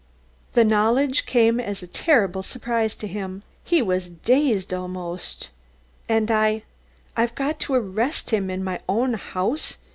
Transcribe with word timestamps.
The 0.53 0.63
knowledge 0.63 1.27
came 1.27 1.59
as 1.59 1.83
a 1.83 1.85
terrible 1.87 2.41
surprise 2.41 2.95
to 2.95 3.07
him. 3.07 3.43
He 3.63 3.83
was 3.83 4.07
dazed 4.09 4.73
almost. 4.73 5.51
"And 6.09 6.31
I, 6.31 6.63
I've 7.15 7.35
got 7.35 7.59
to 7.59 7.75
arrest 7.75 8.31
him 8.31 8.49
in 8.49 8.63
my 8.63 8.79
own 8.89 9.13
house?" 9.13 9.77